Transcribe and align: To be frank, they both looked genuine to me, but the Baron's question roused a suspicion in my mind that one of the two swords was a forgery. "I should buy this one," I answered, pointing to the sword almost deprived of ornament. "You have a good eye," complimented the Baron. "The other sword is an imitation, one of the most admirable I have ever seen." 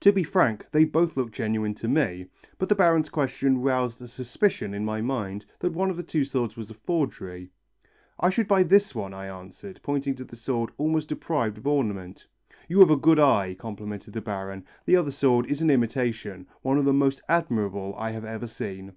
To 0.00 0.10
be 0.12 0.24
frank, 0.24 0.66
they 0.72 0.82
both 0.84 1.16
looked 1.16 1.32
genuine 1.32 1.74
to 1.74 1.86
me, 1.86 2.26
but 2.58 2.68
the 2.68 2.74
Baron's 2.74 3.08
question 3.08 3.62
roused 3.62 4.02
a 4.02 4.08
suspicion 4.08 4.74
in 4.74 4.84
my 4.84 5.00
mind 5.00 5.46
that 5.60 5.72
one 5.72 5.90
of 5.90 5.96
the 5.96 6.02
two 6.02 6.24
swords 6.24 6.56
was 6.56 6.70
a 6.70 6.74
forgery. 6.74 7.52
"I 8.18 8.30
should 8.30 8.48
buy 8.48 8.64
this 8.64 8.96
one," 8.96 9.14
I 9.14 9.26
answered, 9.28 9.78
pointing 9.84 10.16
to 10.16 10.24
the 10.24 10.34
sword 10.34 10.72
almost 10.76 11.08
deprived 11.08 11.56
of 11.58 11.68
ornament. 11.68 12.26
"You 12.68 12.80
have 12.80 12.90
a 12.90 12.96
good 12.96 13.20
eye," 13.20 13.54
complimented 13.60 14.12
the 14.12 14.20
Baron. 14.20 14.64
"The 14.86 14.96
other 14.96 15.12
sword 15.12 15.46
is 15.46 15.62
an 15.62 15.70
imitation, 15.70 16.48
one 16.62 16.76
of 16.76 16.84
the 16.84 16.92
most 16.92 17.22
admirable 17.28 17.94
I 17.96 18.10
have 18.10 18.24
ever 18.24 18.48
seen." 18.48 18.94